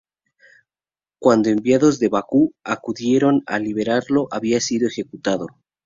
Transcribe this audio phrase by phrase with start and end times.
[1.19, 5.45] Cuando enviados de Bakú acudieron a liberarlo había sido ejecutado.